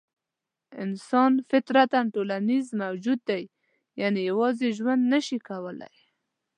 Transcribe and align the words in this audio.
انسان 0.83 1.31
فطرتاً 1.49 2.01
ټولنیز 2.13 2.65
موجود 2.81 3.19
دی؛ 3.29 3.43
یعنې 4.01 4.21
یوازې 4.29 4.67
ژوند 4.77 5.03
نه 5.13 5.19
شي 5.25 5.37
کولای. 5.47 5.97